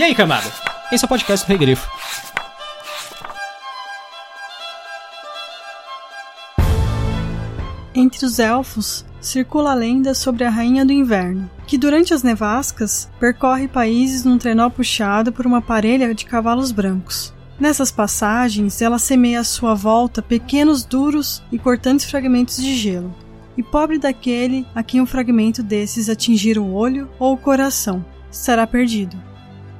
[0.00, 0.50] E aí, camada?
[0.90, 1.86] Esse é o podcast do Regrifo.
[7.94, 13.10] Entre os elfos circula a lenda sobre a Rainha do Inverno, que durante as nevascas
[13.20, 17.34] percorre países num trenó puxado por uma parelha de cavalos brancos.
[17.58, 23.14] Nessas passagens, ela semeia à sua volta pequenos, duros e cortantes fragmentos de gelo.
[23.54, 28.66] E pobre daquele a quem um fragmento desses atingir o olho ou o coração, estará
[28.66, 29.28] perdido.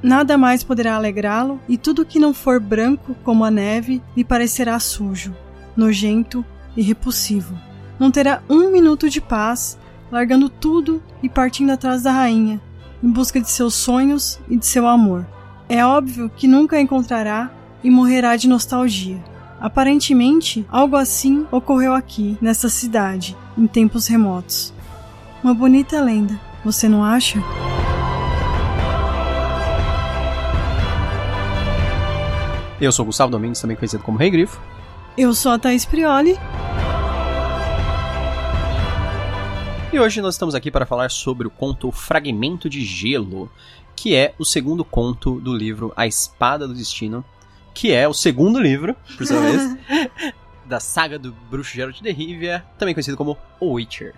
[0.02, 4.78] Nada mais poderá alegrá-lo, e tudo que não for branco como a neve lhe parecerá
[4.78, 5.36] sujo,
[5.76, 6.44] nojento
[6.76, 7.54] e repulsivo.
[7.98, 9.78] Não terá um minuto de paz,
[10.10, 12.60] largando tudo e partindo atrás da rainha,
[13.02, 15.26] em busca de seus sonhos e de seu amor.
[15.68, 17.50] É óbvio que nunca a encontrará
[17.84, 19.22] e morrerá de nostalgia.
[19.60, 24.72] Aparentemente, algo assim ocorreu aqui, nessa cidade, em tempos remotos.
[25.44, 27.42] Uma bonita lenda, você não acha?
[32.80, 34.60] Eu sou o Gustavo Domingos, também conhecido como Rei Grifo.
[35.16, 36.34] Eu sou a Thaís Prioli.
[39.92, 43.50] E hoje nós estamos aqui para falar sobre o conto Fragmento de Gelo,
[43.94, 47.24] que é o segundo conto do livro A Espada do Destino,
[47.74, 49.76] que é o segundo livro, por sua vez,
[50.64, 54.14] da saga do bruxo Geralt de Rivia, também conhecido como O Witcher.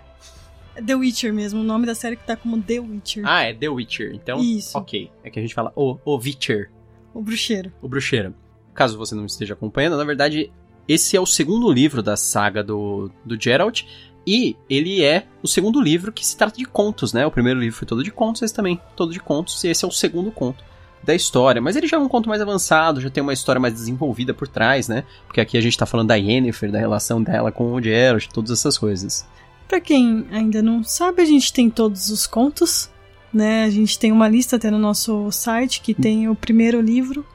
[0.85, 3.23] The Witcher mesmo, o nome da série que tá como The Witcher.
[3.27, 4.11] Ah, é The Witcher.
[4.13, 4.77] Então, Isso.
[4.77, 5.11] ok.
[5.23, 6.71] É que a gente fala o, o Witcher,
[7.13, 7.71] O bruxeiro.
[7.81, 8.33] o bruxeiro.
[8.73, 10.51] Caso você não esteja acompanhando, na verdade,
[10.87, 13.83] esse é o segundo livro da saga do, do Geralt.
[14.25, 17.25] E ele é o segundo livro que se trata de contos, né?
[17.25, 19.87] O primeiro livro foi todo de contos, esse também todo de contos, e esse é
[19.87, 20.63] o segundo conto
[21.03, 21.61] da história.
[21.61, 24.47] Mas ele já é um conto mais avançado, já tem uma história mais desenvolvida por
[24.47, 25.03] trás, né?
[25.27, 28.51] Porque aqui a gente tá falando da Yennefer, da relação dela com o Geralt, todas
[28.51, 29.27] essas coisas.
[29.67, 32.89] Pra quem ainda não sabe, a gente tem todos os contos,
[33.33, 33.65] né?
[33.65, 37.25] A gente tem uma lista até no nosso site que tem o primeiro livro.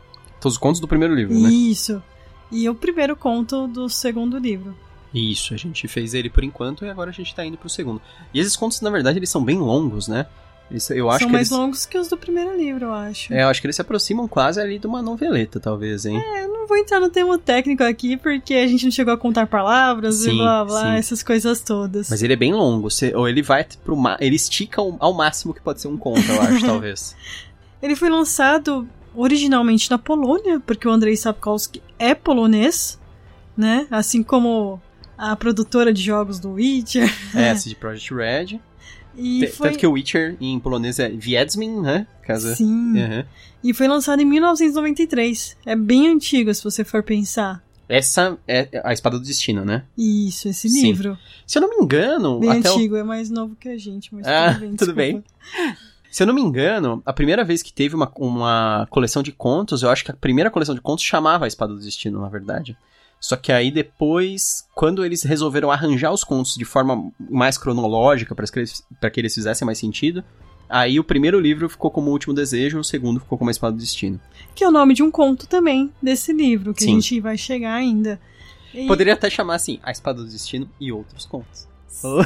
[0.40, 1.48] Todos os contos do primeiro livro, né?
[1.48, 2.02] Isso.
[2.50, 4.74] E o primeiro conto do segundo livro.
[5.12, 8.00] Isso, a gente fez ele por enquanto e agora a gente tá indo pro segundo.
[8.32, 10.26] E esses contos, na verdade, eles são bem longos, né?
[10.70, 11.58] Eles- eu acho São que mais eles...
[11.58, 13.32] longos que os do primeiro livro, eu acho.
[13.32, 16.18] É, eu acho que eles se aproximam quase ali de uma noveleta, talvez, hein?
[16.22, 19.16] É, eu não vou entrar no termo técnico aqui porque a gente não chegou a
[19.16, 20.98] contar palavras e Sim, blá blá, sim.
[20.98, 22.10] essas coisas todas.
[22.10, 24.18] Mas ele é bem longo, você- ou ele vai pro ma...
[24.20, 27.16] ele estica ao, ao máximo que pode ser um conto, eu acho, talvez.
[27.80, 28.86] Ele foi lançado
[29.20, 32.98] originalmente na Polônia, porque o Andrei Sapkowski é polonês,
[33.56, 33.86] né?
[33.90, 34.80] Assim como
[35.16, 37.10] a produtora de jogos do Witcher.
[37.36, 38.60] É, CD Projekt Red.
[39.16, 39.68] E T- foi...
[39.70, 42.06] Tanto que o Witcher em polonês é Wiedźmin, né?
[42.22, 42.54] Caso...
[42.54, 42.96] Sim.
[43.00, 43.24] Aham.
[43.64, 45.56] E foi lançado em 1993.
[45.66, 47.60] É bem antigo, se você for pensar.
[47.88, 49.82] Essa é a Espada do Destino, né?
[49.96, 50.82] Isso, esse Sim.
[50.92, 51.18] livro.
[51.46, 54.14] Se eu não me engano, Bem até o- antigo, é mais novo que a gente,
[54.14, 54.76] mas Ah, tudo bem.
[54.76, 55.24] tudo bem.
[56.10, 59.82] Se eu não me engano, a primeira vez que teve uma, uma coleção de contos,
[59.82, 62.76] eu acho que a primeira coleção de contos chamava a Espada do Destino, na verdade.
[63.20, 68.46] Só que aí depois, quando eles resolveram arranjar os contos de forma mais cronológica, para
[68.46, 70.24] que, eles- pra que eles fizessem mais sentido,
[70.68, 73.74] aí o primeiro livro ficou como O Último Desejo, o segundo ficou como a Espada
[73.76, 74.18] do Destino.
[74.54, 76.92] Que é o nome de um conto também desse livro, que Sim.
[76.92, 78.18] a gente vai chegar ainda.
[78.72, 81.67] E- Poderia até chamar assim, A Espada do Destino e Outros Contos.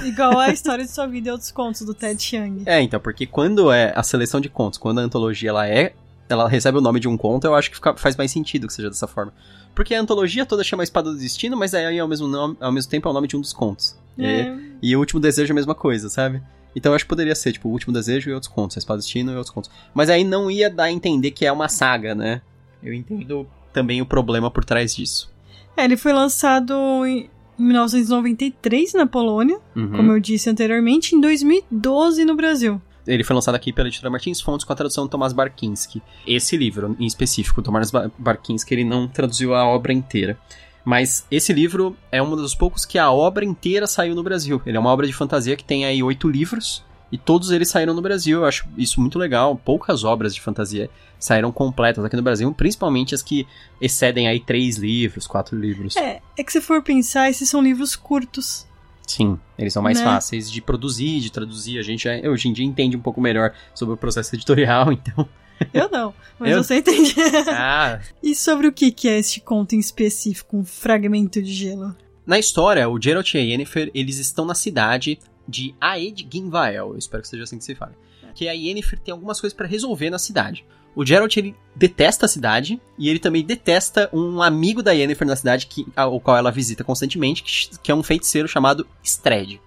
[0.04, 2.62] Igual a história de sua vida e outros contos do Ted Chiang.
[2.66, 5.94] É, então, porque quando é a seleção de contos, quando a antologia ela é,
[6.28, 8.72] ela recebe o nome de um conto, eu acho que fica- faz mais sentido que
[8.72, 9.32] seja dessa forma.
[9.74, 12.90] Porque a antologia toda chama Espada do Destino, mas aí ao mesmo, nome, ao mesmo
[12.90, 13.96] tempo é o nome de um dos contos.
[14.18, 14.42] É,
[14.82, 16.42] E, e o Último Desejo é a mesma coisa, sabe?
[16.76, 18.98] Então eu acho que poderia ser, tipo, o Último Desejo e outros contos, a Espada
[18.98, 19.70] do Destino e outros contos.
[19.94, 22.40] Mas aí não ia dar a entender que é uma saga, né?
[22.82, 25.30] Eu entendo também o problema por trás disso.
[25.76, 26.74] É, ele foi lançado
[27.06, 29.90] em em 1993 na Polônia, Uhum.
[29.92, 32.80] como eu disse anteriormente, em 2012 no Brasil.
[33.06, 36.00] Ele foi lançado aqui pela editora Martins Fontes com a tradução do Tomás Barkinski.
[36.26, 40.38] Esse livro, em específico, Tomás Ba- Barkinski, ele não traduziu a obra inteira.
[40.84, 44.60] Mas esse livro é um dos poucos que a obra inteira saiu no Brasil.
[44.66, 47.92] Ele é uma obra de fantasia que tem aí oito livros e todos eles saíram
[47.94, 48.38] no Brasil.
[48.40, 49.54] Eu acho isso muito legal.
[49.54, 53.46] Poucas obras de fantasia saíram completas aqui no Brasil, principalmente as que
[53.80, 55.94] excedem aí três livros, quatro livros.
[55.96, 58.66] É, é que se for pensar, esses são livros curtos.
[59.06, 60.04] Sim, eles são mais Né?
[60.04, 61.78] fáceis de produzir, de traduzir.
[61.78, 65.28] A gente já, hoje em dia entende um pouco melhor sobre o processo editorial, então.
[65.72, 67.14] Eu não, mas Eu- você entende.
[67.50, 71.94] Ah, e sobre o que é este conto em específico, um fragmento de gelo?
[72.26, 76.90] Na história, o Geralt e a Yennefer, eles estão na cidade de Aed Ginvael.
[76.92, 77.94] Eu espero que seja assim que se fala.
[78.34, 80.64] Que a Yennefer tem algumas coisas pra resolver na cidade.
[80.94, 85.36] O Geralt, ele detesta a cidade, e ele também detesta um amigo da Yennefer na
[85.36, 89.60] cidade, que, ao qual ela visita constantemente, que, que é um feiticeiro chamado Stred.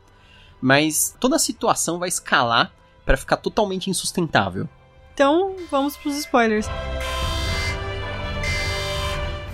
[0.61, 2.71] Mas toda a situação vai escalar
[3.03, 4.69] pra ficar totalmente insustentável.
[5.13, 6.67] Então, vamos pros spoilers.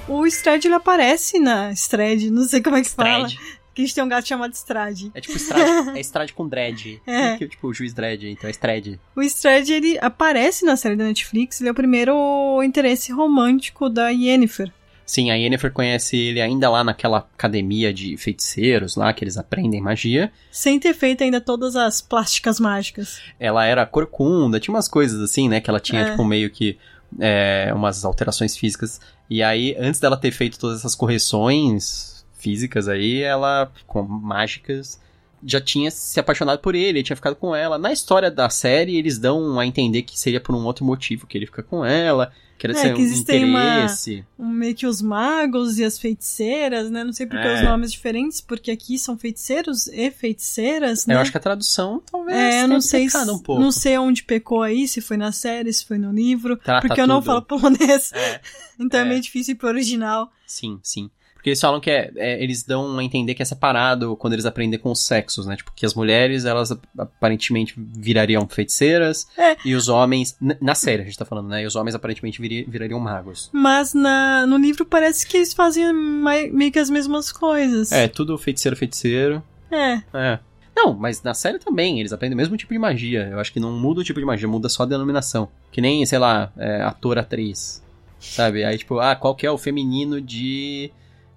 [0.07, 3.29] O Strad, ele aparece na Strad, não sei como é que fala.
[3.73, 5.09] Que a gente tem um gato chamado Strad.
[5.13, 7.01] É tipo Strad, é Strad com dread.
[7.07, 7.37] É.
[7.37, 8.95] Que, tipo o juiz dread, então é Strad.
[9.15, 14.09] O Strad, ele aparece na série da Netflix, ele é o primeiro interesse romântico da
[14.09, 14.71] Yennefer.
[15.05, 19.81] Sim, a Yennefer conhece ele ainda lá naquela academia de feiticeiros lá, que eles aprendem
[19.81, 20.31] magia.
[20.51, 23.19] Sem ter feito ainda todas as plásticas mágicas.
[23.37, 26.11] Ela era corcunda, tinha umas coisas assim, né, que ela tinha, É.
[26.11, 26.77] tipo, meio que
[27.19, 29.01] é, umas alterações físicas.
[29.29, 32.10] E aí, antes dela ter feito todas essas correções
[32.41, 34.99] físicas aí, ela, com mágicas,
[35.43, 37.77] já tinha se apaixonado por ele, ele tinha ficado com ela.
[37.77, 41.37] Na história da série, eles dão a entender que seria por um outro motivo que
[41.37, 44.23] ele fica com ela, que era É, ser um existem uma- interesse.
[44.37, 47.03] Um, meio que os magos e as feiticeiras, né?
[47.03, 47.55] Não sei porque É.
[47.55, 51.15] os nomes diferentes, porque aqui são feiticeiros e feiticeiras, né?
[51.15, 53.59] Eu acho que a tradução talvez É, eu não sei, se- um pouco.
[53.59, 57.01] não sei onde pecou aí, se foi na série, se foi no livro, Trata porque
[57.01, 58.39] eu não falo polonês, É.
[58.79, 59.03] então é.
[59.03, 59.05] É.
[59.09, 60.31] meio difícil ir pro original.
[60.45, 61.09] Sim, sim.
[61.41, 64.45] Porque eles falam que é, é- eles dão a entender que é separado quando eles
[64.45, 65.55] aprendem com os sexos, né?
[65.55, 69.57] Tipo, que as mulheres, elas ap- aparentemente virariam feiticeiras, É.
[69.65, 71.63] e os homens, na série a gente tá falando, né?
[71.63, 73.49] E os homens aparentemente viri- virariam magos.
[73.51, 77.91] Mas na, no livro parece que eles fazem meio que as mesmas coisas.
[77.91, 79.41] É, tudo feiticeiro, feiticeiro.
[79.71, 80.01] É.
[80.13, 80.39] É.
[80.75, 83.27] Não, mas na série também, eles aprendem o mesmo tipo de magia.
[83.31, 85.49] Eu acho que não muda o tipo de magia, muda só a denominação.
[85.71, 87.81] Que nem, sei lá, é, ator, atriz.
[88.19, 88.63] Sabe?
[88.63, 90.91] Aí, tipo, ah, qual que é o feminino de.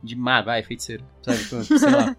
[0.04, 0.50] De mago?
[0.50, 1.04] Ah, é feiticeiro.
[1.22, 1.38] Sabe?
[1.38, 2.16] Tipo, sei lá.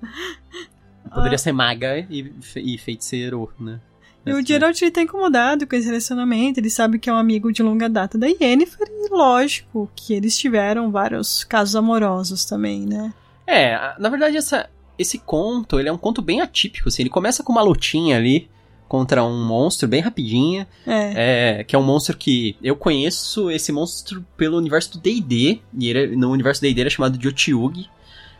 [1.13, 3.79] Poderia ser maga e, e feiticeiro, né?
[4.25, 7.51] E o Geralt ele tá incomodado com esse relacionamento, ele sabe que é um amigo
[7.51, 13.13] de longa data da Yennefer, e lógico que eles tiveram vários casos amorosos também, né?
[13.45, 14.67] É, na verdade, essa,
[14.97, 17.03] esse conto, ele é um conto bem atípico, assim.
[17.03, 18.49] Ele começa com uma lutinha ali
[18.87, 20.67] contra um monstro bem rapidinha.
[20.85, 21.59] É.
[21.59, 25.89] É, que é um monstro que eu conheço esse monstro pelo universo do D&D, e
[25.89, 27.87] ele, no universo do D&D ele é chamado de Otiug.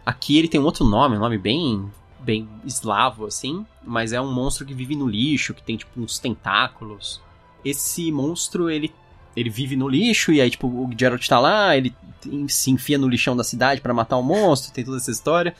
[0.06, 1.90] Aqui ele tem um outro nome, um nome bem
[2.20, 6.18] bem eslavo assim, mas é um monstro que vive no lixo, que tem tipo uns
[6.18, 7.22] tentáculos.
[7.64, 8.92] Esse monstro, ele
[9.36, 12.98] ele vive no lixo e aí tipo o Geralt tá lá, ele tem- se enfia
[12.98, 15.56] no lixão da cidade pra matar o monstro, tem toda essa história.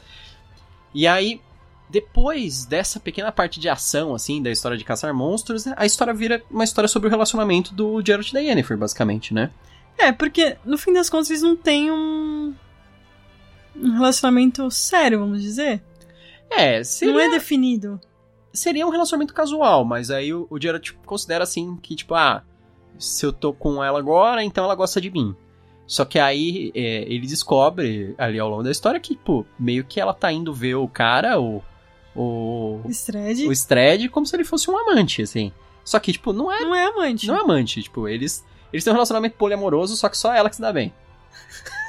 [0.94, 1.42] E aí
[1.90, 6.44] depois dessa pequena parte de ação, assim, da história de caçar monstros, a história vira
[6.50, 9.52] uma história sobre o relacionamento do Geralt e da Yennefer, basicamente, né?
[9.98, 12.54] É, porque no fim das contas eles não têm um.
[13.76, 15.82] um relacionamento sério, vamos dizer.
[16.50, 18.00] É, Não seria, é definido.
[18.54, 22.44] seria um relacionamento casual, mas aí o, o Geralt considera assim que, tipo, ah,
[23.00, 25.36] se eu tô com ela agora, então ela gosta de mim.
[25.88, 30.00] Só que aí é, ele descobre ali ao longo da história que, tipo, meio que
[30.00, 31.62] ela tá indo ver o cara, o.
[32.16, 32.82] O.
[32.90, 35.52] Stred O Stred, como se ele fosse um amante, assim.
[35.84, 37.28] Só que, tipo, não é não é amante.
[37.28, 40.56] Não é amante, tipo, eles, eles têm um relacionamento poliamoroso, só que só ela que
[40.56, 40.94] se dá bem.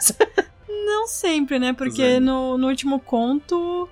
[0.68, 1.72] Não sempre, né?
[1.72, 2.24] Porque Usando.
[2.24, 3.88] no, no último conto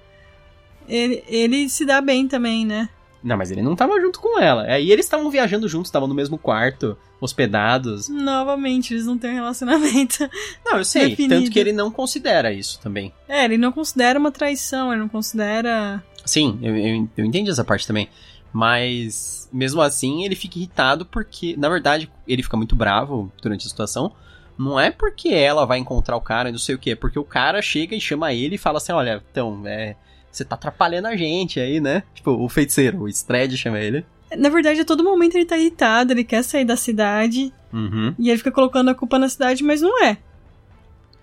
[0.88, 2.88] ele, ele se dá bem também, né?
[3.24, 4.64] Não, mas ele não tava junto com ela.
[4.64, 8.06] Aí eles estavam viajando juntos, estavam no mesmo quarto, hospedados.
[8.10, 10.28] Novamente, eles não têm um relacionamento.
[10.62, 11.36] Não, eu sei, Definido.
[11.36, 13.14] tanto que ele não considera isso também.
[13.26, 16.04] É, ele não considera uma traição, ele não considera.
[16.26, 18.10] Sim, eu, eu, eu entendi essa parte também.
[18.52, 23.70] Mas, mesmo assim, ele fica irritado porque, na verdade, ele fica muito bravo durante a
[23.70, 24.12] situação.
[24.56, 27.18] Não é porque ela vai encontrar o cara e não sei o que, é porque
[27.18, 29.96] o cara chega e chama ele e fala assim: olha, então, é.
[30.36, 32.02] Você tá atrapalhando a gente aí, né?
[32.14, 34.04] Tipo, o feiticeiro, o Stred chama ele.
[34.36, 38.14] Na verdade, a todo momento ele tá irritado, ele quer sair da cidade Uhum.
[38.18, 40.18] e ele fica colocando a culpa na cidade, mas não é.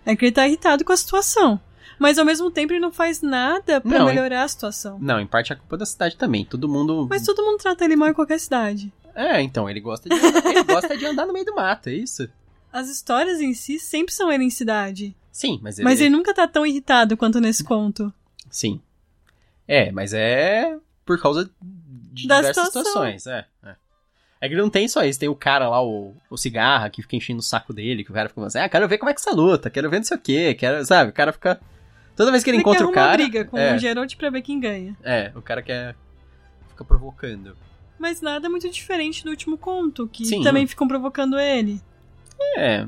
[0.06, 1.60] É que ele tá irritado com a situação.
[2.00, 4.98] Mas ao mesmo tempo ele não faz nada pra Não, melhorar a situação.
[5.00, 6.44] Não, em parte é culpa da cidade também.
[6.46, 7.06] Todo mundo.
[7.10, 8.92] Mas todo mundo trata ele mal em qualquer cidade.
[9.14, 12.28] É, então, ele gosta de ele gosta de andar no meio do mato, é isso?
[12.72, 15.14] As histórias em si sempre são ele em cidade.
[15.32, 15.84] Sim, mas ele.
[15.84, 18.12] Mas ele nunca tá tão irritado quanto nesse conto.
[18.50, 18.82] Sim.
[19.68, 21.50] É, mas é por causa
[22.12, 22.84] de Da diversas situação.
[22.84, 23.76] situações, é, é.
[24.44, 27.16] É que não tem só isso, tem o cara lá, o, o cigarra, que fica
[27.16, 29.22] enchendo o saco dele, que o cara fica assim, ah, quero ver como é que
[29.22, 31.60] você luta, quero ver não sei o que, quero, sabe, o cara fica...
[32.16, 33.18] Toda vez que ele Ele encontra quer o cara...
[33.18, 34.98] briga com é, o Geralt pra ver quem ganha.
[35.04, 35.96] é, o cara quer...
[36.70, 37.56] fica provocando.
[38.00, 40.42] Mas nada muito diferente do último conto, que Sim.
[40.42, 41.80] também ficam provocando ele.
[42.58, 42.88] É.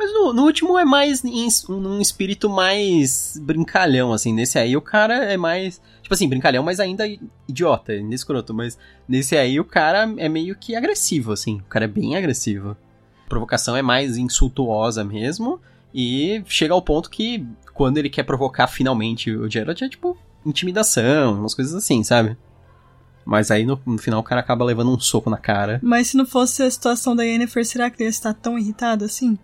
[0.00, 1.22] Mas no, no último é mais
[1.68, 4.32] num espírito mais brincalhão, assim.
[4.32, 5.78] Nesse aí o cara é mais.
[6.00, 7.04] Tipo assim, brincalhão, mas ainda
[7.46, 8.54] idiota, ainda escroto.
[8.54, 11.58] Mas nesse aí o cara é meio que agressivo, assim.
[11.58, 12.70] O cara é bem agressivo.
[13.26, 15.60] A provocação é mais insultuosa mesmo.
[15.92, 20.16] E chega ao ponto que quando ele quer provocar finalmente o Geralt é tipo
[20.46, 22.38] intimidação, umas coisas assim, sabe?
[23.22, 25.78] Mas aí no, no, final o cara acaba levando um soco na cara.
[25.82, 29.38] Mas se não fosse a situação da Yennefer, será que ele está tão irritado assim?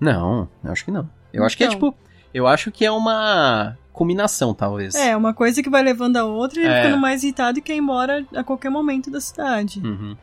[0.00, 1.02] Não, eu acho que não.
[1.02, 1.46] Eu então.
[1.46, 1.78] acho que é então.
[1.78, 1.94] tipo.
[2.32, 4.94] Eu acho que é uma combinação, talvez.
[4.94, 6.82] É, uma coisa que vai levando a outra e ele é.
[6.82, 9.80] ficando mais irritado e quer ir embora a qualquer momento da cidade.
[9.80, 10.16] Uhum.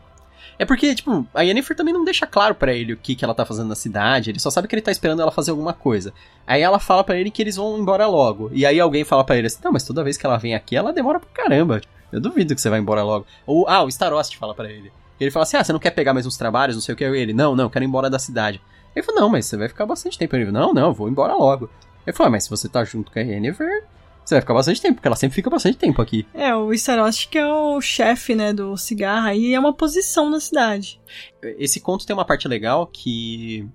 [0.58, 3.34] É porque, tipo, a Yennefer também não deixa claro para ele o que, que ela
[3.34, 6.14] tá fazendo na cidade, ele só sabe que ele tá esperando ela fazer alguma coisa.
[6.48, 8.50] Aí ela fala para ele que eles vão embora logo.
[8.54, 10.76] E aí alguém fala para ele assim: Não, mas toda vez que ela vem aqui,
[10.76, 11.82] ela demora pra caramba.
[12.12, 13.26] Eu duvido que você vai embora logo.
[13.46, 14.92] Ou, ah, o Starost fala para ele.
[15.20, 17.04] Ele fala assim: Ah, você não quer pegar mais uns trabalhos, não sei o que.
[17.04, 18.62] Ele: Não, não, quero ir embora da cidade.
[18.96, 20.36] Ele falou: Não, mas você vai ficar bastante tempo.
[20.36, 21.70] Ele falou: Não, não, vou embora logo.
[22.06, 23.86] Ele falou: ah, Mas se você tá junto com a Yennefer,
[24.24, 26.26] você vai ficar bastante tempo, porque ela sempre fica bastante tempo aqui.
[26.34, 30.40] É, o Starost que é o chefe, né, do cigarro, aí é uma posição na
[30.40, 31.00] cidade.
[31.42, 33.68] Esse conto tem uma parte legal que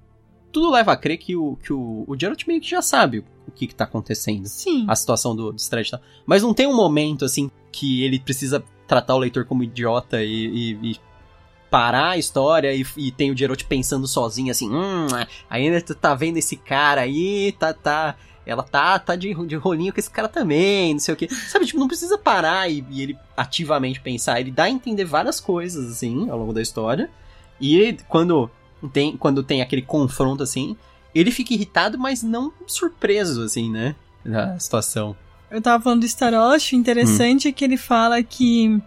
[0.50, 3.53] tudo leva a crer que o, que o, o Geralt meio que já sabe o
[3.53, 4.47] que, que tá acontecendo.
[4.47, 4.85] Sim.
[4.89, 6.00] A situação do, do Stretch e tal.
[6.27, 10.47] Mas não tem um momento, assim, que ele precisa tratar o leitor como idiota e,
[10.47, 11.00] e, e
[11.71, 15.07] parar a história e, e, tem o Geralt pensando sozinho, assim, hum,
[15.49, 20.00] ainda tá vendo esse cara aí, tá, tá ela tá, tá de, de rolinho com
[20.00, 21.33] esse cara também, não sei o que.
[21.33, 24.41] Sabe, tipo, não precisa parar e, e, ele ativamente pensar.
[24.41, 27.09] Ele dá a entender várias coisas, assim, ao longo da história.
[27.61, 28.50] E quando
[28.93, 30.77] tem, quando tem aquele confronto, assim,
[31.15, 33.95] ele fica irritado, mas não surpreso, assim, né?
[34.25, 35.15] Da situação.
[35.50, 37.50] Eu tava falando do Starost, interessante hum.
[37.50, 38.81] é que ele fala que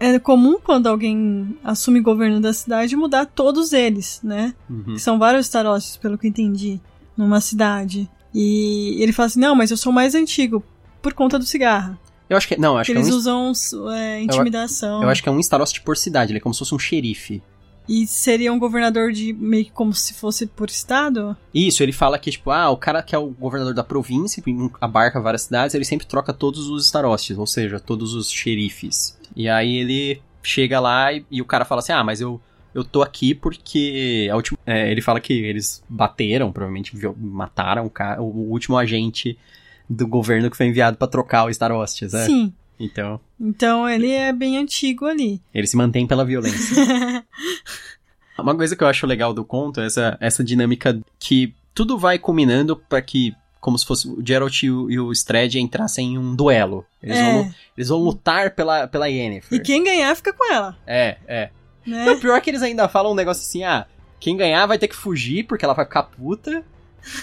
[0.00, 4.54] é comum quando alguém assume governo da cidade mudar todos eles, né?
[4.68, 4.98] Uhum.
[4.98, 6.80] São vários Starosts, pelo que entendi,
[7.16, 8.08] numa cidade.
[8.34, 10.62] E ele fala assim: não, mas eu sou mais antigo
[11.00, 11.98] por conta do cigarro.
[12.28, 12.58] Eu acho que.
[12.58, 13.50] Não, acho que, que eles é um...
[13.50, 14.98] usam é, intimidação.
[14.98, 16.78] Eu, eu, acho que é um Starost por cidade, ele é como se fosse um
[16.78, 17.42] xerife.
[17.88, 21.36] E seria um governador de meio que como se fosse por estado?
[21.52, 24.54] Isso, ele fala que, tipo, ah, o cara que é o governador da província, que
[24.80, 29.18] abarca várias cidades, ele sempre troca todos os Starostes, ou seja, todos os xerifes.
[29.36, 32.40] E aí ele chega lá e, e o cara fala assim: ah, mas eu
[32.74, 37.90] eu tô aqui porque a última, é, ele fala que eles bateram, provavelmente mataram o,
[37.90, 39.38] cara, o último agente
[39.88, 42.26] do governo que foi enviado para trocar o Star Hostes, né?
[42.26, 42.52] Sim.
[42.84, 43.20] Então.
[43.40, 45.40] Então ele é bem antigo ali.
[45.52, 46.76] Ele se mantém pela violência.
[48.38, 52.18] Uma coisa que eu acho legal do conto é essa, essa dinâmica que tudo vai
[52.18, 56.18] culminando para que como se fosse o Geralt e o, e o Stred entrassem em
[56.18, 56.84] um duelo.
[57.02, 57.32] Eles, é.
[57.32, 59.58] vão, eles vão lutar pela, pela Yennefer.
[59.58, 60.76] E quem ganhar fica com ela.
[60.86, 61.50] É, é.
[61.86, 62.10] Né?
[62.10, 63.86] O pior é que eles ainda falam um negócio assim, ah,
[64.20, 66.62] quem ganhar vai ter que fugir porque ela vai ficar puta.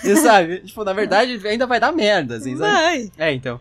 [0.04, 0.62] E sabe?
[0.62, 2.72] tipo, na verdade, ainda vai dar merda, assim, sabe?
[2.72, 3.12] Vai.
[3.20, 3.60] É, então.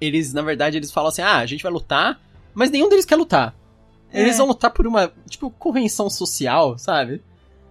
[0.00, 2.20] Eles, na verdade, eles falam assim, ah, a gente vai lutar,
[2.54, 3.54] mas nenhum deles quer lutar.
[4.12, 4.20] É.
[4.22, 7.22] Eles vão lutar por uma, tipo, correção social, sabe?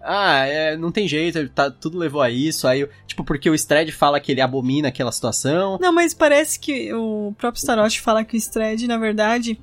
[0.02, 3.92] Ah, é, não tem jeito, tá, tudo levou a isso, aí, tipo, porque o Stred
[3.92, 5.78] fala que ele abomina aquela situação.
[5.82, 9.60] Não, mas parece que o próprio Starost fala que o Stred, na verdade,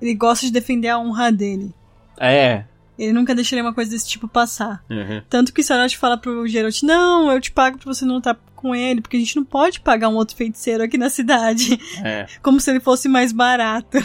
[0.00, 1.74] ele gosta de defender a honra dele.
[2.18, 2.64] É.
[2.98, 4.84] Ele nunca deixaria uma coisa desse tipo passar.
[4.90, 5.22] Uhum.
[5.28, 8.34] Tanto que o Sarot fala pro Geralt, não, eu te pago pra você não estar
[8.34, 11.78] tá com ele, porque a gente não pode pagar um outro feiticeiro aqui na cidade.
[12.02, 12.26] É.
[12.42, 13.98] Como se ele fosse mais barato.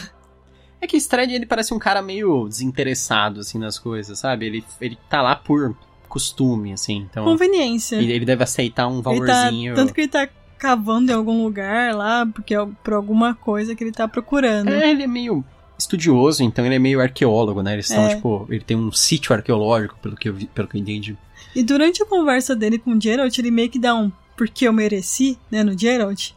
[0.80, 4.46] É que Stred, ele parece um cara meio desinteressado, assim, nas coisas, sabe?
[4.46, 5.76] Ele, ele tá lá por
[6.08, 7.24] costume, assim, então...
[7.24, 7.96] Conveniência.
[7.96, 9.74] Ele, ele deve aceitar um valorzinho...
[9.74, 13.76] Tá, tanto que ele tá cavando em algum lugar lá, porque é por alguma coisa
[13.76, 14.70] que ele tá procurando.
[14.70, 15.44] É, ele é meio
[15.84, 17.74] estudioso, então ele é meio arqueólogo, né?
[17.74, 18.16] Eles estão, é.
[18.16, 21.18] tipo, ele tem um sítio arqueológico, pelo que eu, vi, pelo que eu entendi.
[21.56, 24.74] E durante a conversa dele com o Geralt, ele meio que dá um porque eu
[24.74, 26.32] mereci, né, no Geralt.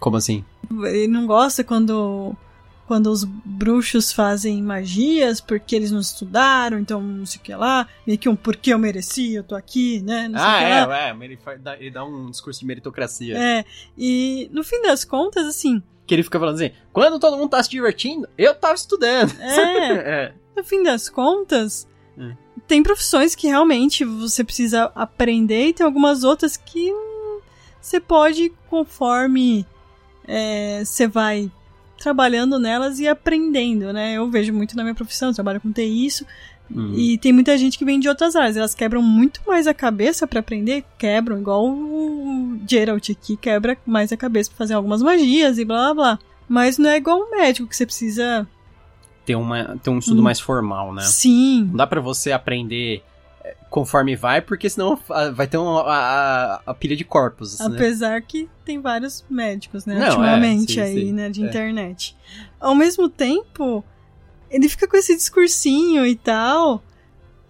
[0.00, 0.44] Como assim?
[0.70, 2.34] Ele não gosta quando
[2.86, 7.88] quando os bruxos fazem magias porque eles não estudaram, então não sei o que lá,
[8.06, 10.30] meio que um porque eu mereci, eu tô aqui, né?
[10.34, 11.38] ah, é, é, ele,
[11.78, 13.38] ele dá um discurso de meritocracia.
[13.38, 13.64] É,
[13.96, 15.82] e no fim das contas, assim,
[16.12, 19.32] que ele fica falando assim: quando todo mundo tá se divertindo, eu tava estudando.
[19.40, 20.26] É.
[20.28, 20.32] é.
[20.54, 21.88] No fim das contas,
[22.18, 22.36] é.
[22.66, 26.92] tem profissões que realmente você precisa aprender e tem algumas outras que
[27.80, 29.66] você pode, conforme
[30.28, 31.50] é, você vai
[31.98, 34.14] trabalhando nelas e aprendendo, né?
[34.14, 36.26] Eu vejo muito na minha profissão, eu trabalho com TI isso.
[36.70, 36.94] Uhum.
[36.94, 38.56] E tem muita gente que vem de outras áreas.
[38.56, 40.84] Elas quebram muito mais a cabeça para aprender.
[40.98, 45.92] Quebram, igual o Geralt aqui quebra mais a cabeça pra fazer algumas magias e blá
[45.92, 46.18] blá blá.
[46.48, 48.46] Mas não é igual um médico que você precisa.
[49.24, 50.24] Ter, uma, ter um estudo hum.
[50.24, 51.02] mais formal, né?
[51.02, 51.66] Sim.
[51.68, 53.02] Não dá para você aprender
[53.44, 54.98] é, conforme vai, porque senão
[55.34, 57.58] vai ter uma, a, a, pilha de corpos.
[57.60, 57.66] Né?
[57.66, 58.24] Apesar né?
[58.26, 59.94] que tem vários médicos, né?
[59.94, 61.12] Não, ultimamente é, sim, aí, sim.
[61.12, 61.28] né?
[61.28, 61.46] De é.
[61.46, 62.16] internet.
[62.58, 63.84] Ao mesmo tempo,
[64.52, 66.82] ele fica com esse discursinho e tal.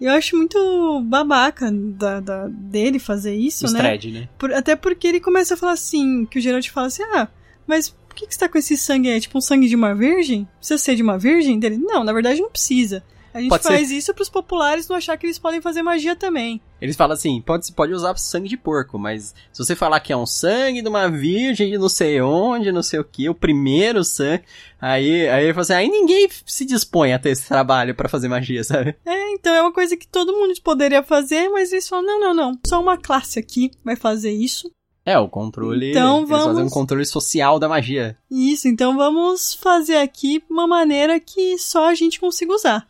[0.00, 3.78] Eu acho muito babaca da, da dele fazer isso, né?
[3.78, 4.28] Stred, né?
[4.38, 7.28] Por, até porque ele começa a falar assim, que o Geralt fala assim, ah,
[7.66, 9.20] mas por que, que você tá com esse sangue aí?
[9.20, 10.48] Tipo um sangue de uma virgem?
[10.58, 11.58] Precisa ser de uma virgem?
[11.58, 13.02] Dele, não, na verdade não precisa.
[13.34, 16.14] A gente Pode faz ser- isso pros populares não achar que eles podem fazer magia
[16.14, 16.60] também.
[16.80, 20.16] Eles falam assim, pode, pode usar sangue de porco, mas se você falar que é
[20.16, 24.02] um sangue de uma virgem de não sei onde, não sei o que, o primeiro
[24.04, 24.42] sangue,
[24.80, 28.28] aí, aí ele fala assim, aí ninguém se dispõe a ter esse trabalho pra fazer
[28.28, 28.96] magia, sabe?
[29.06, 32.34] É, então é uma coisa que todo mundo poderia fazer, mas eles falam, não, não,
[32.34, 32.58] não.
[32.66, 34.70] Só uma classe aqui vai fazer isso.
[35.04, 38.16] É, o controle, Então eles fazem um vamos- controle social da magia.
[38.30, 42.86] Isso, então vamos fazer aqui uma maneira que só a gente consiga usar.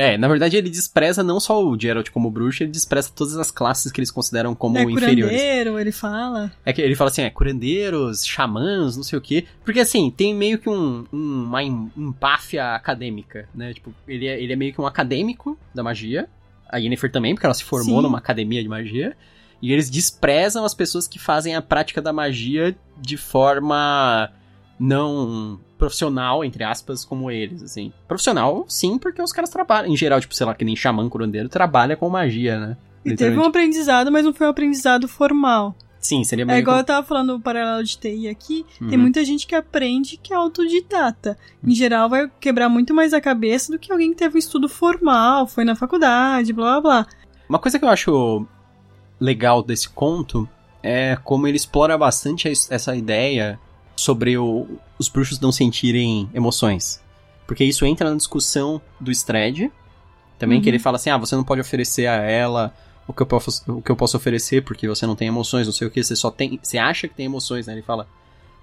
[0.00, 3.50] É, na verdade ele despreza não só o Geralt como bruxo, ele despreza todas as
[3.50, 5.36] classes que eles consideram como é inferiores.
[5.36, 6.52] curandeiro, ele fala.
[6.64, 9.44] É que ele fala assim, é, curandeiros, xamãs, não sei o quê.
[9.64, 13.74] Porque assim, tem meio que um, um- uma em- empáfia acadêmica, né?
[13.74, 16.28] Tipo, ele é, ele é meio que um acadêmico da magia.
[16.70, 18.02] A Yennefer também, porque ela se formou Sim.
[18.02, 19.16] numa academia de magia.
[19.60, 24.30] E eles desprezam as pessoas que fazem a prática da magia de forma
[24.78, 27.92] não profissional, entre aspas, como eles, assim.
[28.06, 29.92] Profissional, sim, porque os caras trabalham.
[29.92, 32.76] Em geral, tipo, sei lá, que nem xamã, curandeiro, trabalha com magia, né?
[33.04, 35.74] E teve um aprendizado, mas não foi um aprendizado formal.
[36.00, 38.98] Sim, seria É meio igual eu tava falando do paralelo de TI aqui, tem Uhum.
[38.98, 41.36] muita gente que aprende que é autodidata.
[41.62, 44.68] Em geral, vai quebrar muito mais a cabeça do que alguém que teve um estudo
[44.68, 47.06] formal, foi na faculdade, blá blá blá.
[47.48, 48.46] Uma coisa que eu acho
[49.20, 50.48] legal desse conto
[50.82, 53.58] é como ele explora bastante es- essa ideia
[53.98, 54.66] sobre o-
[54.98, 57.00] os bruxos não sentirem emoções.
[57.46, 59.72] Porque isso entra na discussão do Stred,
[60.38, 60.74] também, que Uhum.
[60.74, 62.72] ele fala assim, ah, você não pode oferecer a ela
[63.08, 65.72] o que eu posso, o que eu posso oferecer porque você não tem emoções, não
[65.72, 67.72] sei o que, você só tem, você acha que tem emoções, né?
[67.72, 68.06] Ele fala,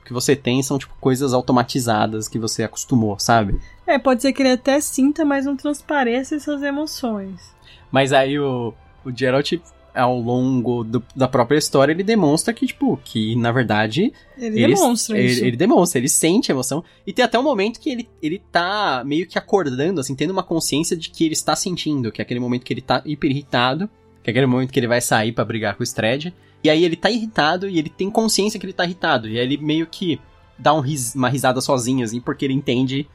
[0.01, 3.59] o que você tem são, tipo, coisas automatizadas que você acostumou, sabe?
[3.85, 7.53] É, pode ser que ele até sinta, mas não transpareça essas emoções.
[7.91, 8.73] Mas aí o,
[9.03, 9.53] o Geralt,
[9.95, 14.11] ao longo do- da própria história, ele demonstra que, tipo, que na verdade.
[14.37, 15.43] Ele, ele, demonstra ele, isso.
[15.45, 16.83] ele demonstra, ele sente emoção.
[17.07, 20.43] E tem até um momento que ele, ele tá meio que acordando, assim, tendo uma
[20.43, 23.89] consciência de que ele está sentindo, que é aquele momento que ele tá hiper irritado,
[24.23, 26.33] que é aquele momento que ele vai sair pra brigar com o Stred.
[26.63, 29.29] E aí ele tá irritado e ele tem consciência que ele tá irritado.
[29.29, 30.19] E aí ele meio que
[30.57, 33.07] dá um ris- uma risada sozinho, assim, porque ele entende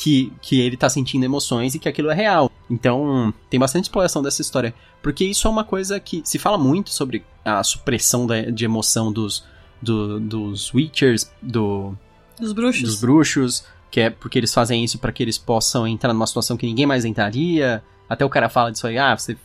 [0.00, 2.52] que, que ele tá sentindo emoções e que aquilo é real.
[2.70, 4.72] Então, tem bastante exploração dessa história.
[5.02, 9.12] Porque isso é uma coisa que se fala muito sobre a supressão da- de emoção
[9.12, 9.44] dos,
[9.82, 11.94] do- dos Witchers, do,
[12.38, 12.82] Dos bruxos.
[12.82, 16.56] dos bruxos, que é porque eles fazem isso para que eles possam entrar numa situação
[16.56, 17.82] que ninguém mais entraria.
[18.08, 19.36] Até o cara fala disso aí, ah, você.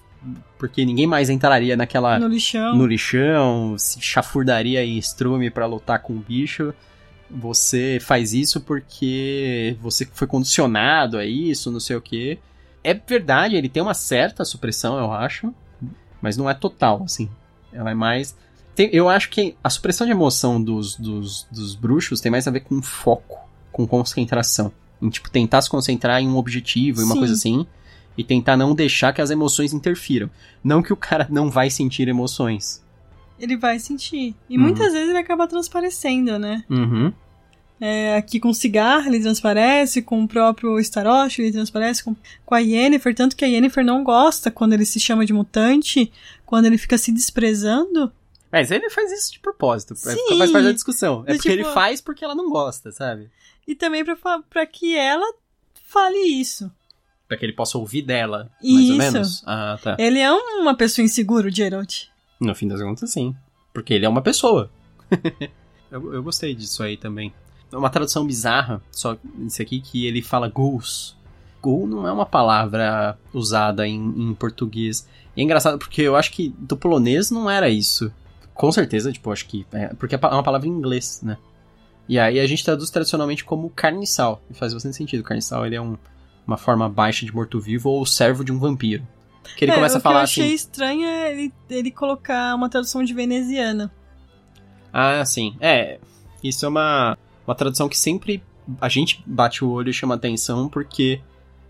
[0.60, 2.76] Porque ninguém mais entraria naquela no lixão.
[2.78, 6.74] no lixão, se chafurdaria em estrume pra lutar com o bicho.
[7.36, 12.38] Você faz isso porque você foi condicionado a isso, não sei o que.
[12.84, 15.54] É verdade, ele tem uma certa supressão, eu acho,
[16.22, 17.30] mas não é total, assim.
[17.72, 18.36] Ela é mais.
[18.76, 22.52] tem- eu acho que a supressão de emoção dos, dos, dos bruxos tem mais a
[22.52, 23.40] ver com foco,
[23.72, 24.72] com concentração.
[25.02, 27.20] Em, tipo, tentar se concentrar em um objetivo, em uma Sim.
[27.20, 27.66] coisa assim.
[28.16, 30.30] E tentar não deixar que as emoções interfiram.
[30.64, 32.83] Não que o cara não vai sentir emoções.
[33.40, 34.36] Ele vai sentir.
[34.50, 34.64] E Uhum.
[34.64, 36.64] muitas vezes ele acaba transparecendo, né?
[36.70, 37.12] Uhum.
[37.82, 42.16] É, aqui com o cigarro ele transparece, com o próprio Starost ele transparece, com,
[42.46, 46.12] com a Yennefer, tanto que a Yennefer não gosta quando ele se chama de mutante,
[46.46, 48.12] quando ele fica se desprezando.
[48.52, 49.94] Mas ele faz isso de propósito.
[49.94, 50.38] é- Sim.
[50.38, 51.24] Faz parte da discussão.
[51.28, 53.30] É porque ele tipo- faz porque ela não gosta, sabe?
[53.68, 55.26] E também pra, que ela
[55.88, 56.72] fale isso.
[57.28, 58.98] Pra que ele possa ouvir dela, mais ou Isso.
[58.98, 59.44] menos.
[59.48, 59.96] Ah, tá.
[60.00, 62.04] Ele é uma pessoa insegura, o Geralt.
[62.44, 63.36] No fim das contas, sim.
[63.74, 64.70] Porque ele é uma pessoa.
[65.92, 67.34] eu, eu gostei disso aí também.
[67.72, 71.16] Uma tradução bizarra, só isso aqui, que ele fala ghouls.
[71.62, 75.08] Ghoul não é uma palavra usada em, em português.
[75.36, 78.12] E é engraçado porque eu acho que do polonês não era isso.
[78.54, 79.66] Com certeza, tipo, acho que.
[79.72, 81.38] É, porque é é uma palavra em inglês, né?
[82.08, 84.44] E aí a gente traduz tradicionalmente como carniçal.
[84.52, 85.24] E faz bastante sentido.
[85.24, 85.98] Carniçal ele é um-
[86.46, 89.08] uma forma baixa de morto-vivo ou servo de um vampiro.
[89.58, 90.54] Que ele É, começa o a falar que eu achei assim.
[90.56, 93.92] estranho é ele, ele colocar uma tradução de veneziana.
[94.92, 95.56] Ah, sim.
[95.60, 96.00] É,
[96.44, 98.44] isso é uma, uma tradução que sempre
[98.80, 101.20] a gente bate o olho e chama atenção porque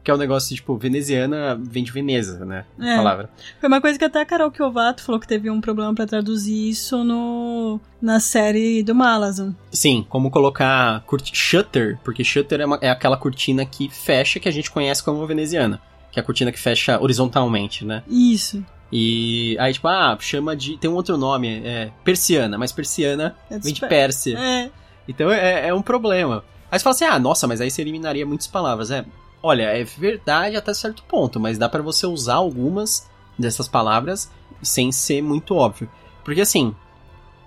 [0.04, 2.66] que é um negócio, tipo, veneziana vem de Veneza, né?
[2.78, 2.98] É.
[2.98, 3.30] palavra.
[3.62, 6.68] Foi uma coisa que até a Carol Kiovato falou que teve um problema pra traduzir
[6.70, 9.56] isso no, na série do Malazan.
[9.72, 14.50] Sim, como colocar curti- shutter, porque shutter é, uma- é aquela cortina que fecha que
[14.50, 15.82] a gente conhece como veneziana.
[16.14, 18.04] Que é a cortina que fecha horizontalmente, né?
[18.08, 18.64] Isso.
[18.92, 20.78] E aí, tipo, ah, chama de.
[20.78, 24.38] Tem um outro nome, é persiana, mas persiana É vem de Pérsia.
[24.38, 24.70] É,
[25.08, 26.46] Então é, é um problema.
[26.72, 28.92] Aí você fala assim, ah, nossa, mas aí você eliminaria muitas palavras.
[28.92, 29.04] É,
[29.42, 34.92] olha, é verdade até certo ponto, mas dá pra você usar algumas dessas palavras sem
[34.92, 35.90] ser muito óbvio.
[36.24, 36.76] Porque assim,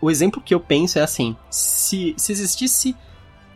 [0.00, 2.96] o exemplo que eu penso é assim, se, se existisse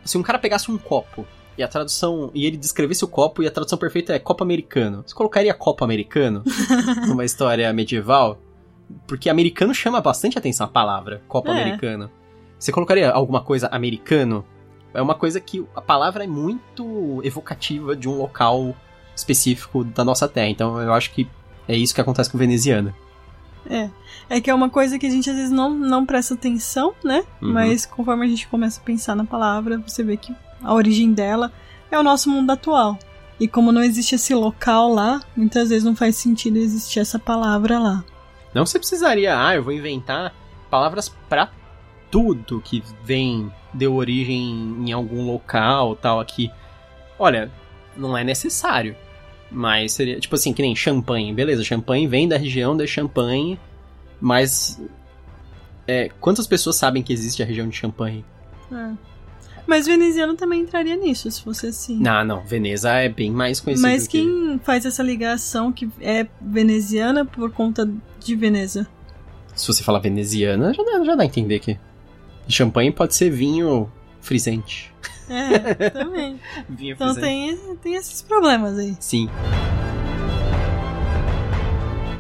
[0.05, 1.27] se um cara pegasse um copo
[1.61, 2.31] e a tradução.
[2.35, 5.05] E ele descrevesse o copo e a tradução perfeita é copo americano.
[5.07, 6.43] Você colocaria copo americano
[7.07, 8.39] numa história medieval?
[9.07, 11.53] Porque americano chama bastante atenção a palavra, copo É.
[11.63, 12.11] americano.
[12.59, 14.45] Você colocaria alguma coisa americano?
[14.93, 18.75] É uma coisa que a palavra é muito evocativa de um local
[19.15, 20.49] específico da nossa terra.
[20.49, 21.29] Então eu acho que
[21.69, 22.93] é isso que acontece com o veneziano.
[23.69, 23.91] É.
[24.29, 27.23] É que é uma coisa que a gente às vezes não, não presta atenção, né?
[27.43, 27.53] Uhum.
[27.53, 31.53] Mas conforme a gente começa a pensar na palavra, você vê que a origem dela
[31.91, 32.99] é o nosso mundo atual.
[33.39, 37.79] E como não existe esse local lá, muitas vezes não faz sentido existir essa palavra
[37.79, 38.05] lá.
[38.55, 40.35] Não você precisaria, ah, eu vou inventar
[40.71, 41.51] palavras pra
[42.11, 46.51] tudo que vem, deu origem em algum local, tal, aqui.
[47.19, 47.51] Olha,
[47.97, 48.97] não é necessário.
[49.51, 51.33] Mas seria, tipo assim, que nem champanhe.
[51.33, 53.59] Beleza, champanhe vem da região de Champagne,
[54.21, 54.81] mas.
[55.87, 58.25] É, quantas pessoas sabem que existe a região de Champagne?
[58.71, 59.10] É.
[59.67, 61.99] Mas veneziano também entraria nisso, se fosse assim.
[61.99, 64.19] Não, não, Veneza é bem mais conhecido Mas que...
[64.19, 68.87] quem faz essa ligação que é veneziana por conta de Veneza?
[69.55, 71.79] Se você falar veneziana, já dá, já dá a entender que.
[72.49, 74.93] Champanhe pode ser vinho frisante.
[75.29, 76.41] É, também.
[76.69, 78.97] Vinho Então tem, tem esses problemas aí.
[78.99, 79.29] Sim.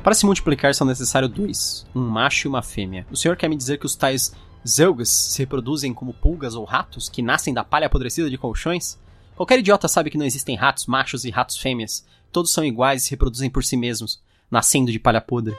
[0.02, 3.06] Para se multiplicar são necessários dois, um macho e uma fêmea.
[3.10, 4.32] O senhor quer me dizer que os tais
[4.66, 8.98] Zelgas se reproduzem como pulgas ou ratos que nascem da palha apodrecida de colchões?
[9.36, 12.04] Qualquer idiota sabe que não existem ratos machos e ratos fêmeas.
[12.30, 14.20] Todos são iguais e se reproduzem por si mesmos,
[14.50, 15.56] nascendo de palha podre.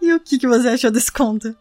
[0.00, 1.56] E o que, que você achou desse conto?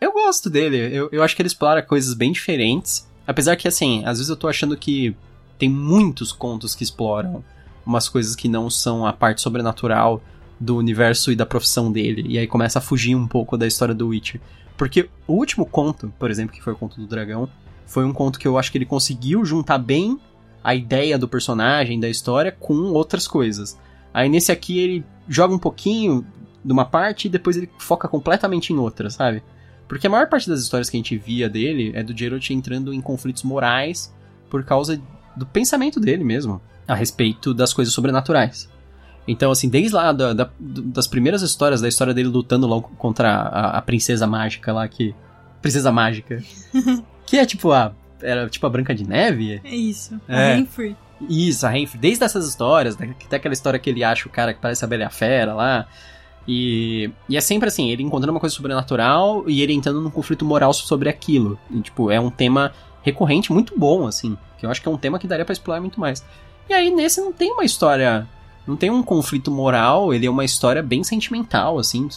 [0.00, 0.76] Eu gosto dele.
[0.96, 3.08] Eu, eu acho que ele explora coisas bem diferentes.
[3.26, 5.16] Apesar que, assim, às vezes eu tô achando que
[5.58, 7.44] tem muitos contos que exploram
[7.84, 10.22] umas coisas que não são a parte sobrenatural
[10.60, 12.24] do universo e da profissão dele.
[12.28, 14.40] E aí começa a fugir um pouco da história do Witcher.
[14.76, 17.48] Porque o último conto, por exemplo, que foi o conto do dragão,
[17.86, 20.20] foi um conto que eu acho que ele conseguiu juntar bem
[20.62, 23.78] a ideia do personagem, da história, com outras coisas.
[24.12, 26.26] Aí nesse aqui ele joga um pouquinho
[26.64, 29.42] de uma parte e depois ele foca completamente em outra, sabe?
[29.88, 32.92] Porque a maior parte das histórias que a gente via dele é do Geralt entrando
[32.92, 34.14] em conflitos morais
[34.48, 35.00] por causa
[35.36, 38.68] do pensamento dele mesmo a respeito das coisas sobrenaturais.
[39.30, 43.30] Então, assim, desde lá da, da- das primeiras histórias, da história dele lutando lá contra
[43.30, 45.14] a, a princesa mágica lá, que.
[45.62, 46.42] Princesa mágica.
[47.26, 47.92] que é tipo a.
[48.22, 49.60] Era tipo a Branca de Neve?
[49.64, 50.20] É isso.
[50.28, 50.52] É.
[50.52, 50.96] A Renfrey.
[51.28, 52.00] Isso, a Renfrey.
[52.00, 55.02] Desde essas histórias, até aquela história que ele acha o cara que parece a Bela
[55.02, 55.86] e a Fera lá.
[56.48, 60.44] E, e é sempre assim, ele encontrando uma coisa sobrenatural e ele entrando num conflito
[60.44, 61.58] moral sobre aquilo.
[61.70, 64.36] E, tipo, é um tema recorrente muito bom, assim.
[64.58, 66.24] Que eu acho que é um tema que daria pra explorar muito mais.
[66.68, 68.26] E aí, nesse não tem uma história.
[68.66, 72.08] Não tem um conflito moral, ele é uma história bem sentimental, assim.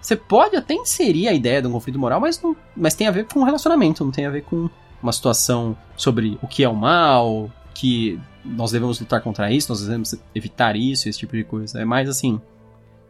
[0.00, 3.10] Você pode até inserir a ideia de um conflito moral, mas, não, mas tem a
[3.10, 4.68] ver com um relacionamento, não tem a ver com
[5.02, 9.82] uma situação sobre o que é o mal, que nós devemos lutar contra isso, nós
[9.82, 11.80] devemos evitar isso, esse tipo de coisa.
[11.80, 12.40] É mais assim,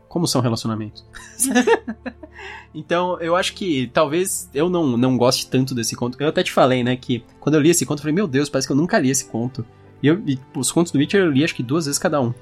[0.08, 1.04] como são relacionamentos.
[2.72, 6.16] então, eu acho que talvez eu não, não goste tanto desse conto.
[6.20, 8.48] Eu até te falei, né, que quando eu li esse conto, eu falei, meu Deus,
[8.48, 9.66] parece que eu nunca li esse conto.
[10.02, 12.32] E, eu, e os contos do Witcher eu li acho que duas vezes cada um.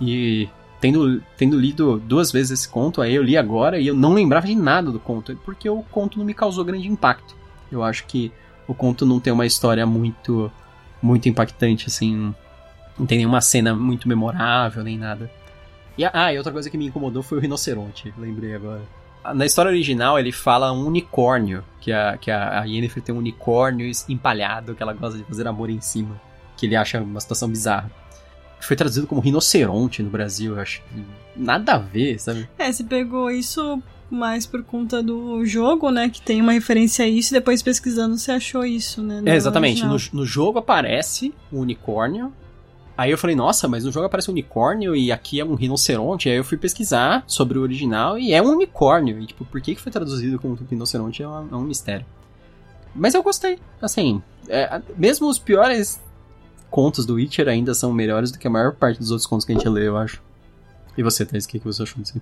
[0.00, 0.48] E
[0.80, 4.46] tendo, tendo lido duas vezes esse conto, aí eu li agora e eu não lembrava
[4.46, 7.36] de nada do conto, porque o conto não me causou grande impacto.
[7.70, 8.32] Eu acho que
[8.66, 10.50] o conto não tem uma história muito
[11.02, 12.34] muito impactante, assim.
[12.98, 15.30] Não tem nenhuma cena muito memorável, nem nada.
[15.96, 18.82] E, ah, e outra coisa que me incomodou foi o rinoceronte, lembrei agora.
[19.34, 23.90] Na história original, ele fala um unicórnio, que a, que a Yennefer tem um unicórnio
[24.08, 26.18] empalhado, que ela gosta de fazer amor em cima,
[26.56, 27.90] que ele acha uma situação bizarra.
[28.60, 31.02] Foi traduzido como rinoceronte no Brasil, eu acho que
[31.36, 32.48] nada a ver, sabe?
[32.58, 36.08] É, você pegou isso mais por conta do jogo, né?
[36.08, 39.22] Que tem uma referência a isso, e depois pesquisando você achou isso, né?
[39.24, 39.84] É, exatamente.
[39.84, 42.32] No, no jogo aparece o unicórnio.
[42.98, 46.28] Aí eu falei, nossa, mas no jogo aparece um unicórnio e aqui é um rinoceronte.
[46.28, 49.18] Aí eu fui pesquisar sobre o original e é um unicórnio.
[49.20, 52.04] E, tipo, por que que foi traduzido como rinoceronte é, uma- é um mistério.
[52.94, 53.58] Mas eu gostei.
[53.80, 55.98] Assim, é, mesmo os piores
[56.70, 59.52] contos do Witcher ainda são melhores do que a maior parte dos outros contos que
[59.52, 60.22] a gente lê, eu acho.
[60.96, 62.20] E você, Thais, o que, que você achou disso?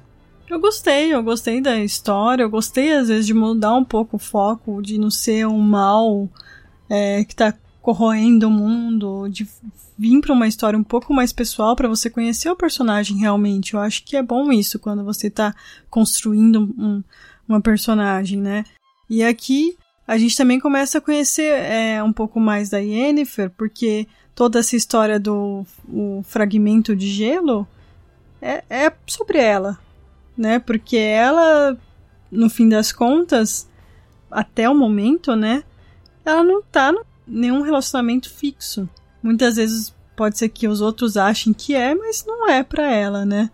[0.48, 4.18] Eu gostei, eu gostei da história, eu gostei às vezes de mudar um pouco o
[4.20, 6.28] foco, de não ser um mal
[6.88, 9.46] é, que tá corroendo o mundo, de
[9.98, 13.74] vir pra uma história um pouco mais pessoal pra você conhecer o personagem realmente.
[13.74, 15.54] Eu acho que é bom isso quando você tá
[15.90, 17.02] construindo um-
[17.48, 18.64] uma personagem, né?
[19.08, 24.06] E aqui a gente também começa a conhecer é, um pouco mais da Yennefer, porque
[24.38, 27.66] toda essa história do o fragmento de gelo
[28.40, 29.76] é, é sobre ela,
[30.36, 30.60] né?
[30.60, 31.76] Porque ela,
[32.30, 33.68] no fim das contas,
[34.30, 35.64] até o momento, né?
[36.24, 36.92] ela não tá
[37.26, 38.88] em nenhum relacionamento fixo.
[39.20, 43.26] Muitas vezes pode ser que os outros achem que é, mas não é para ela,
[43.26, 43.50] né?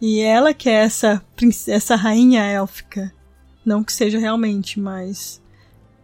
[0.00, 1.20] E ela que é essa,
[1.66, 3.12] essa rainha élfica.
[3.64, 5.42] Não que seja realmente, mas.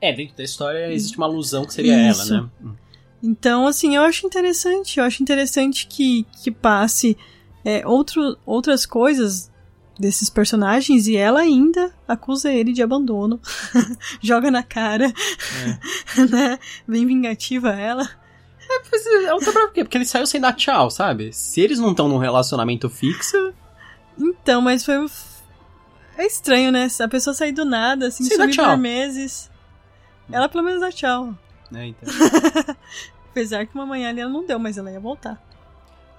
[0.00, 2.34] É, dentro da história existe uma alusão que seria Isso.
[2.34, 2.74] ela, né?
[3.22, 4.98] Então, assim, eu acho interessante.
[4.98, 7.16] Eu acho interessante que, que passe
[7.64, 9.50] é, outro, outras coisas
[9.98, 13.38] desses personagens e ela ainda acusa ele de abandono.
[14.22, 15.12] Joga na cara.
[16.16, 16.24] É.
[16.24, 16.58] né?
[16.88, 18.08] Bem vingativa ela.
[18.70, 19.84] É, mas ela tá brava por quê?
[19.84, 21.32] Porque ele saiu sem dar tchau, sabe?
[21.32, 23.52] Se eles não estão num relacionamento fixo.
[24.18, 25.06] Então, mas foi.
[26.16, 26.88] É estranho, né?
[27.00, 29.50] A pessoa sair do nada, assim, sumir por meses.
[30.30, 31.34] Ela pelo menos dá tchau.
[31.74, 32.08] É, então.
[33.30, 35.40] Apesar que uma manhã ali ela não deu, mas ela ia voltar.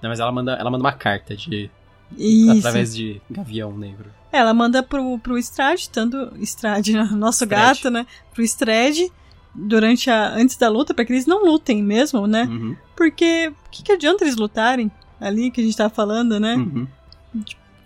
[0.02, 1.70] Não, mas ela manda, ela manda uma carta de.
[2.16, 2.58] Isso.
[2.58, 4.10] Através de Gavião Negro.
[4.30, 8.06] Ela manda pro, pro Strade, tanto Strade, nosso gato, né?
[8.34, 9.10] Pro Strade,
[9.54, 10.34] durante a.
[10.34, 12.44] antes da luta, para que eles não lutem mesmo, né?
[12.44, 12.76] Uhum.
[12.96, 16.56] Porque o que, que adianta eles lutarem ali que a gente tava falando, né?
[16.56, 16.86] Uhum.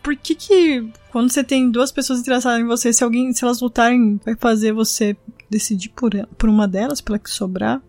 [0.02, 3.60] Por que que quando você tem duas pessoas interessadas em você, se alguém, se elas
[3.60, 5.16] lutarem, vai fazer você
[5.48, 7.80] decidir por, por uma delas, pela que sobrar?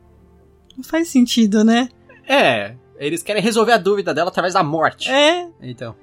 [0.76, 1.89] Não faz sentido, né?
[2.28, 5.10] É, eles querem resolver a dúvida dela através da morte.
[5.10, 5.48] É.
[5.62, 5.96] Então.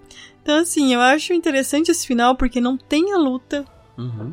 [0.43, 3.64] Então, assim, eu acho interessante esse final porque não tem a luta.
[3.97, 4.33] Uhum.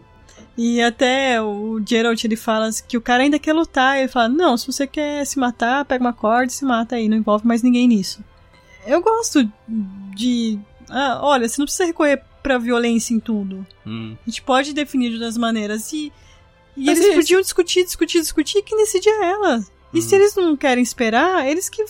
[0.58, 3.98] E até o Geralt ele fala que o cara ainda quer lutar.
[3.98, 7.08] Ele fala: Não, se você quer se matar, pega uma corda e se mata aí,
[7.08, 8.24] não envolve mais ninguém nisso.
[8.86, 9.50] Eu gosto
[10.16, 10.60] de.
[10.90, 13.66] Ah, olha, você não precisa recorrer pra violência em tudo.
[13.86, 14.18] Hum.
[14.22, 15.92] A gente pode definir de outras maneiras.
[15.94, 16.12] E,
[16.76, 19.64] e eles é podiam discutir, discutir, discutir, que nesse dia ela.
[19.94, 20.02] E hum.
[20.02, 21.84] se eles não querem esperar, eles que.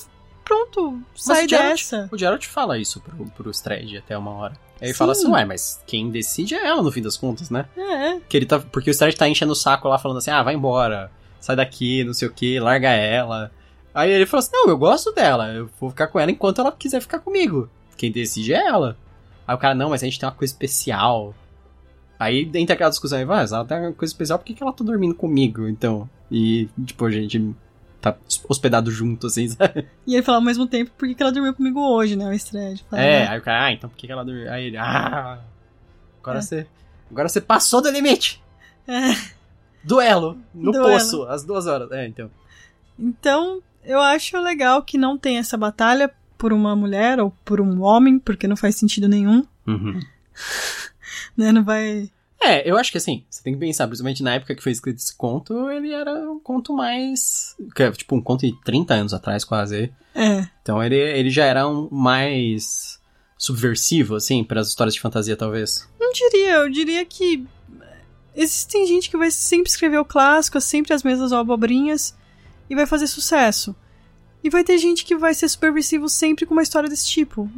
[0.43, 2.09] Pronto, sai dessa.
[2.11, 4.53] o Geralt fala isso pro, pro Stred até uma hora.
[4.81, 7.67] Aí ele fala assim, ué, mas quem decide é ela no fim das contas, né?
[7.77, 8.19] É.
[8.27, 10.55] Que ele tá, porque o Stred tá enchendo o saco lá falando assim, ah, vai
[10.55, 13.51] embora, sai daqui, não sei o que, larga ela.
[13.93, 16.71] Aí ele falou assim, não, eu gosto dela, eu vou ficar com ela enquanto ela
[16.71, 17.69] quiser ficar comigo.
[17.95, 18.97] Quem decide é ela.
[19.47, 21.35] Aí o cara, não, mas a gente tem uma coisa especial.
[22.21, 24.71] Aí, dentro daquela discussão, vai, ah, ela tem uma coisa especial, por que, que ela
[24.71, 26.07] tá dormindo comigo, então?
[26.29, 27.55] E, tipo, a gente
[27.99, 28.15] tá
[28.47, 29.87] hospedado junto, assim, sabe?
[30.05, 32.29] E ele fala ao mesmo tempo, por que, que ela dormiu comigo hoje, né?
[32.29, 32.85] O Stred.
[32.91, 34.51] É, aí o cara, ah, então por que, que ela dormiu?
[34.51, 35.39] Aí ele, ah,
[36.21, 36.41] agora é.
[36.43, 36.67] você.
[37.09, 38.39] Agora você passou do limite!
[38.87, 39.15] É.
[39.83, 40.89] Duelo, no Duelo.
[40.89, 41.91] poço, às duas horas.
[41.91, 42.29] É, então.
[42.99, 47.81] Então, eu acho legal que não tem essa batalha por uma mulher ou por um
[47.81, 49.43] homem, porque não faz sentido nenhum.
[49.65, 49.99] Uhum.
[51.35, 52.09] né, não vai
[52.43, 54.97] é, eu acho que assim, você tem que pensar, principalmente na época que foi escrito
[54.97, 57.55] esse conto, ele era um conto mais.
[57.77, 59.93] É, tipo, um conto de 30 anos atrás, quase.
[60.15, 60.47] É.
[60.63, 62.99] Então ele, ele já era um mais
[63.37, 65.87] subversivo, assim, para as histórias de fantasia, talvez.
[65.99, 67.45] Não diria, eu diria que.
[68.35, 72.15] Existem gente que vai sempre escrever o clássico, sempre as mesmas abobrinhas,
[72.69, 73.75] e vai fazer sucesso.
[74.43, 77.49] E vai ter gente que vai ser superversivo sempre com uma história desse tipo.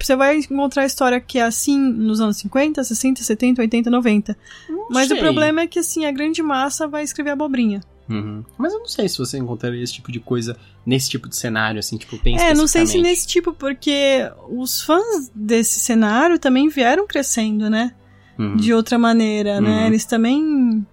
[0.00, 4.38] Você vai encontrar a história que é assim nos anos 50, 60, 70, 80, 90.
[4.68, 5.18] Não Mas sei.
[5.18, 7.80] o problema é que, assim, a grande massa vai escrever abobrinha.
[8.08, 8.42] Uhum.
[8.58, 11.78] Mas eu não sei se você encontraria esse tipo de coisa nesse tipo de cenário,
[11.78, 16.68] assim, tipo, bem É, não sei se nesse tipo, porque os fãs desse cenário também
[16.68, 17.94] vieram crescendo, né?
[18.36, 18.56] Uhum.
[18.56, 19.68] De outra maneira, né?
[19.68, 19.76] uhum.
[19.76, 19.86] né?
[19.86, 20.84] Eles também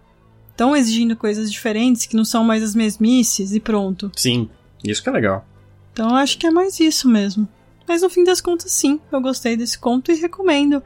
[0.51, 4.11] estão exigindo coisas diferentes, que não são mais as mesmices e pronto.
[4.15, 4.49] Sim.
[4.89, 5.45] Isso que é legal.
[5.91, 7.47] Então acho que é mais isso mesmo.
[7.87, 10.83] Mas no fim das contas, sim, eu gostei desse conto e recomendo.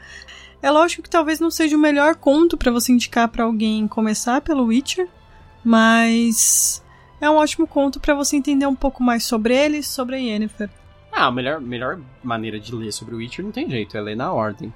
[0.61, 4.41] É lógico que talvez não seja o melhor conto para você indicar para alguém começar
[4.41, 5.07] pelo Witcher,
[5.63, 6.83] mas
[7.19, 10.19] é um ótimo conto para você entender um pouco mais sobre ele e sobre a
[10.19, 10.69] Yennefer.
[11.11, 14.15] Ah, a melhor, melhor maneira de ler sobre o Witcher não tem jeito, é ler
[14.15, 14.71] na ordem.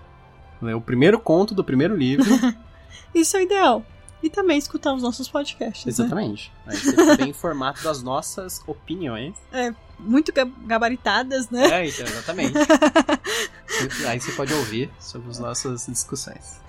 [0.61, 2.25] Ler o primeiro conto do primeiro livro.
[3.13, 3.85] Isso é ideal
[4.21, 5.85] e também escutar os nossos podcasts.
[5.85, 5.89] Né?
[5.91, 6.51] Exatamente.
[6.65, 6.73] Né?
[6.73, 9.35] Aí você bem informado das nossas opiniões.
[9.51, 10.31] É, muito
[10.65, 11.81] gabaritadas, né?
[11.81, 12.53] É, então, exatamente.
[14.07, 16.59] Aí você pode ouvir sobre as nossas discussões.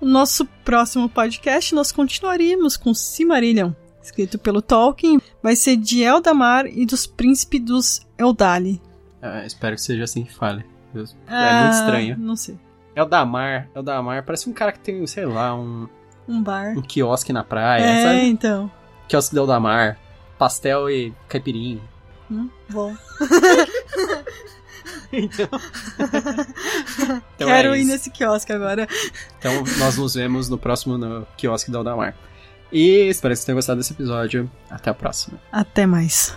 [0.00, 3.72] No nosso próximo podcast, nós continuaríamos com Cimarillion,
[4.02, 5.20] escrito pelo Tolkien.
[5.42, 8.80] Vai ser de Eldamar e dos príncipes dos Eldali.
[9.22, 10.64] É, espero que seja assim que fale.
[10.94, 12.18] É ah, muito estranho.
[12.18, 12.58] Não sei.
[12.96, 14.24] É o Damar, é o Damar.
[14.24, 15.86] Parece um cara que tem, sei lá, um.
[16.26, 16.76] Um bar.
[16.76, 18.22] Um quiosque na praia, é, sabe?
[18.22, 18.70] então.
[19.06, 19.98] Quiosque do Damar.
[20.38, 21.82] Pastel e caipirinha.
[22.30, 22.94] Hum, bom.
[25.12, 25.46] então.
[27.36, 28.88] então Quero é ir nesse quiosque agora.
[29.38, 32.16] Então nós nos vemos no próximo no quiosque do Aldamar.
[32.72, 34.50] E espero que vocês tenham gostado desse episódio.
[34.70, 35.38] Até a próxima.
[35.52, 36.34] Até mais.